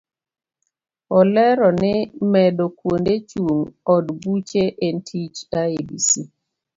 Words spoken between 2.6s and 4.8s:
kuonde chung' od buche